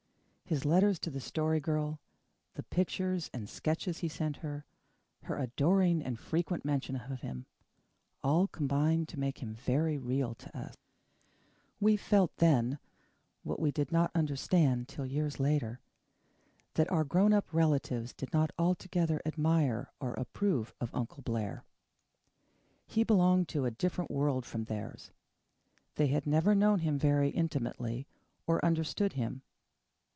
His 0.43 0.65
letters 0.65 0.99
to 0.99 1.09
the 1.09 1.21
Story 1.21 1.61
Girl, 1.61 1.97
the 2.55 2.63
pictures 2.63 3.29
and 3.33 3.47
sketches 3.47 3.99
he 3.99 4.09
sent 4.09 4.35
her, 4.35 4.65
her 5.23 5.37
adoring 5.37 6.03
and 6.03 6.19
frequent 6.19 6.65
mention 6.65 6.97
of 6.97 7.21
him, 7.21 7.45
all 8.21 8.47
combined 8.49 9.07
to 9.07 9.17
make 9.19 9.37
him 9.37 9.53
very 9.53 9.97
real 9.97 10.35
to 10.35 10.57
us. 10.57 10.75
We 11.79 11.95
FELT 11.95 12.35
then, 12.35 12.79
what 13.43 13.61
we 13.61 13.71
did 13.71 13.93
not 13.93 14.11
understand 14.13 14.89
till 14.89 15.05
later 15.05 15.39
years, 15.39 15.77
that 16.73 16.91
our 16.91 17.05
grown 17.05 17.31
up 17.31 17.45
relatives 17.53 18.11
did 18.11 18.33
not 18.33 18.51
altogether 18.59 19.21
admire 19.25 19.93
or 20.01 20.13
approve 20.15 20.73
of 20.81 20.93
Uncle 20.93 21.23
Blair. 21.23 21.63
He 22.85 23.05
belonged 23.05 23.47
to 23.47 23.63
a 23.63 23.71
different 23.71 24.11
world 24.11 24.45
from 24.45 24.65
theirs. 24.65 25.11
They 25.95 26.07
had 26.07 26.27
never 26.27 26.53
known 26.53 26.79
him 26.79 26.99
very 26.99 27.29
intimately 27.29 28.05
or 28.45 28.59
understood 28.65 29.13
him. 29.13 29.43